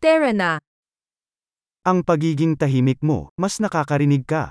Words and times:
Tara 0.00 0.32
na. 0.32 0.56
Ang 1.84 2.00
pagiging 2.00 2.56
tahimik 2.56 3.04
mo, 3.04 3.28
mas 3.36 3.60
nakakarinig 3.60 4.24
ka. 4.24 4.48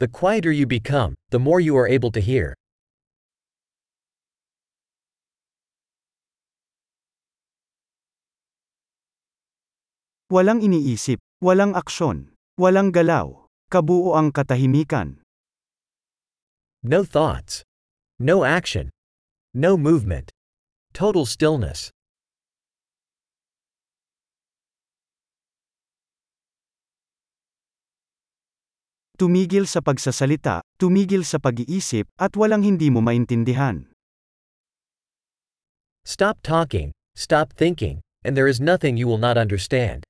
The 0.00 0.08
quieter 0.08 0.48
you 0.48 0.64
become, 0.64 1.20
the 1.28 1.36
more 1.36 1.60
you 1.60 1.76
are 1.76 1.84
able 1.84 2.08
to 2.16 2.22
hear. 2.24 2.56
Walang 10.32 10.64
iniisip, 10.64 11.20
walang 11.44 11.76
aksyon, 11.76 12.32
walang 12.56 12.88
galaw. 12.88 13.44
Kabuo 13.68 14.16
ang 14.16 14.32
katahimikan. 14.32 15.20
No 16.80 17.04
thoughts. 17.04 17.60
No 18.16 18.48
action. 18.48 18.88
No 19.52 19.76
movement. 19.76 20.32
Total 20.96 21.28
stillness. 21.28 21.92
Tumigil 29.18 29.66
sa 29.66 29.82
pagsasalita, 29.82 30.62
tumigil 30.78 31.26
sa 31.26 31.42
pag-iisip, 31.42 32.06
at 32.22 32.38
walang 32.38 32.62
hindi 32.62 32.86
mo 32.86 33.02
maintindihan. 33.02 33.90
Stop 36.06 36.38
talking, 36.46 36.94
stop 37.18 37.50
thinking, 37.50 37.98
and 38.22 38.38
there 38.38 38.46
is 38.46 38.62
nothing 38.62 38.94
you 38.94 39.10
will 39.10 39.18
not 39.18 39.34
understand. 39.34 40.06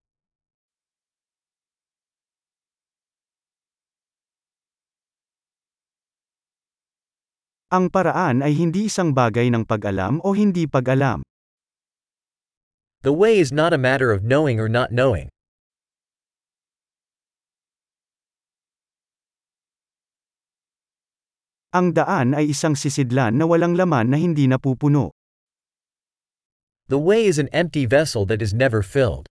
Ang 7.72 7.88
paraan 7.88 8.44
ay 8.44 8.52
hindi 8.52 8.92
isang 8.92 9.16
bagay 9.16 9.48
ng 9.48 9.64
pag-alam 9.64 10.20
o 10.20 10.36
hindi 10.36 10.68
pag-alam. 10.68 11.24
The 13.00 13.16
way 13.16 13.40
is 13.40 13.56
not 13.56 13.72
a 13.72 13.80
matter 13.80 14.12
of 14.12 14.20
knowing 14.20 14.60
or 14.60 14.68
not 14.68 14.92
knowing. 14.92 15.32
Ang 21.68 21.92
daan 21.92 22.32
ay 22.32 22.56
isang 22.56 22.72
sisidlan 22.72 23.36
na 23.36 23.44
walang 23.44 23.76
laman 23.76 24.08
na 24.08 24.16
hindi 24.16 24.48
napupuno. 24.48 25.12
The 26.88 26.96
way 26.96 27.28
is 27.28 27.36
an 27.36 27.52
empty 27.52 27.84
vessel 27.84 28.24
that 28.32 28.40
is 28.40 28.56
never 28.56 28.80
filled. 28.80 29.28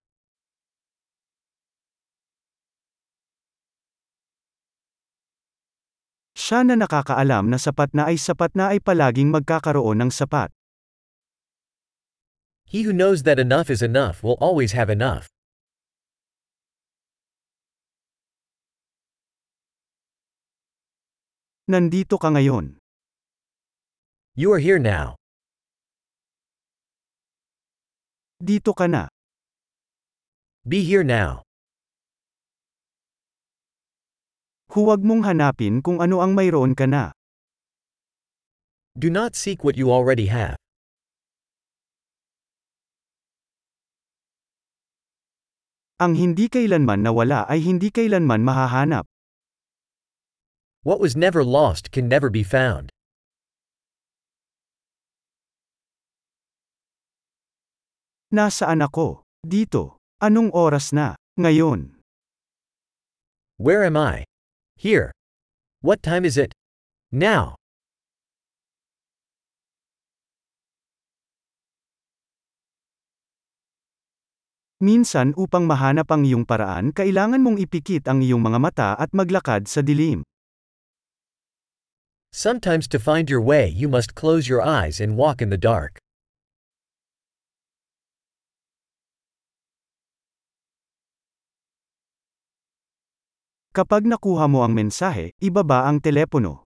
Siya 6.38 6.62
na 6.62 6.78
nakakaalam 6.78 7.50
na 7.50 7.58
sapat 7.58 7.98
na 7.98 8.06
ay 8.06 8.22
sapat 8.22 8.54
na 8.54 8.70
ay 8.70 8.86
palaging 8.86 9.34
magkakaroon 9.34 9.98
ng 10.06 10.14
sapat. 10.14 10.54
He 12.70 12.86
who 12.86 12.94
knows 12.94 13.26
that 13.26 13.42
enough 13.42 13.74
is 13.74 13.82
enough 13.82 14.22
will 14.22 14.38
always 14.38 14.78
have 14.78 14.94
enough. 14.94 15.26
Nandito 21.68 22.16
ka 22.16 22.32
ngayon. 22.32 22.80
You 24.40 24.56
are 24.56 24.64
here 24.64 24.80
now. 24.80 25.20
Dito 28.40 28.72
ka 28.72 28.88
na. 28.88 29.12
Be 30.64 30.80
here 30.80 31.04
now. 31.04 31.44
Huwag 34.72 35.04
mong 35.04 35.28
hanapin 35.28 35.84
kung 35.84 36.00
ano 36.00 36.24
ang 36.24 36.40
mayroon 36.40 36.72
ka 36.72 36.88
na. 36.88 37.12
Do 38.96 39.12
not 39.12 39.36
seek 39.36 39.68
what 39.68 39.76
you 39.76 39.92
already 39.92 40.32
have. 40.32 40.56
Ang 46.00 46.16
hindi 46.16 46.48
kailanman 46.48 47.04
nawala 47.04 47.44
ay 47.52 47.60
hindi 47.60 47.92
kailanman 47.92 48.40
mahahanap. 48.40 49.04
What 50.88 51.04
was 51.04 51.20
never 51.20 51.44
lost 51.44 51.92
can 51.92 52.08
never 52.08 52.32
be 52.32 52.48
found. 52.48 52.96
Nasaan 58.32 58.80
ako? 58.80 59.28
Dito. 59.44 60.00
Anong 60.24 60.48
oras 60.56 60.96
na? 60.96 61.20
Ngayon. 61.36 61.92
Where 63.60 63.84
am 63.84 64.00
I? 64.00 64.24
Here. 64.80 65.12
What 65.84 66.00
time 66.00 66.24
is 66.24 66.40
it? 66.40 66.56
Now. 67.12 67.60
Minsan 74.80 75.36
upang 75.36 75.68
mahanap 75.68 76.08
ang 76.16 76.24
iyong 76.24 76.48
paraan 76.48 76.96
kailangan 76.96 77.44
mong 77.44 77.60
ipikit 77.60 78.08
ang 78.08 78.24
iyong 78.24 78.40
mga 78.40 78.60
mata 78.64 78.90
at 78.96 79.12
maglakad 79.12 79.68
sa 79.68 79.84
dilim. 79.84 80.24
Sometimes 82.38 82.86
to 82.94 83.02
find 83.02 83.34
your 83.34 83.42
way 83.42 83.66
you 83.66 83.90
must 83.90 84.14
close 84.14 84.46
your 84.46 84.62
eyes 84.62 85.02
and 85.02 85.18
walk 85.18 85.42
in 85.42 85.50
the 85.50 85.58
dark. 85.58 85.98
Kapag 93.74 94.06
nakuha 94.06 94.46
mo 94.46 94.62
ang 94.62 94.78
mensahe, 94.78 95.34
ibaba 95.42 95.90
ang 95.90 95.98
telepono. 95.98 96.62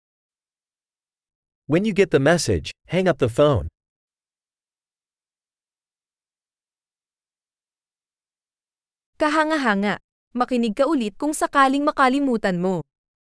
When 1.67 1.83
you 1.83 1.91
get 1.91 2.15
the 2.15 2.23
message, 2.23 2.71
hang 2.87 3.11
up 3.11 3.19
the 3.19 3.27
phone. 3.27 3.67
Kahanga-hanga. 9.19 9.99
Makinig 10.31 10.79
ka 10.79 10.87
ulit 10.87 11.19
kung 11.19 11.35
sakaling 11.35 11.83
makalimutan 11.83 12.63
mo. 12.63 12.87